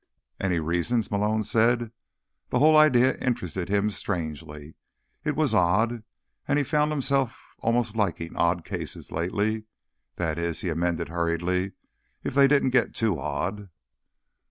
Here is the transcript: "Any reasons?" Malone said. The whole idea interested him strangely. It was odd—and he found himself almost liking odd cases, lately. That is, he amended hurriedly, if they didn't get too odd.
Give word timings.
"Any 0.39 0.57
reasons?" 0.59 1.11
Malone 1.11 1.43
said. 1.43 1.91
The 2.49 2.57
whole 2.57 2.75
idea 2.75 3.19
interested 3.19 3.69
him 3.69 3.91
strangely. 3.91 4.73
It 5.23 5.35
was 5.35 5.53
odd—and 5.53 6.57
he 6.57 6.63
found 6.65 6.89
himself 6.89 7.53
almost 7.59 7.95
liking 7.95 8.35
odd 8.35 8.65
cases, 8.65 9.11
lately. 9.11 9.65
That 10.15 10.39
is, 10.39 10.61
he 10.61 10.69
amended 10.69 11.09
hurriedly, 11.09 11.73
if 12.23 12.33
they 12.33 12.47
didn't 12.47 12.71
get 12.71 12.95
too 12.95 13.19
odd. 13.19 13.69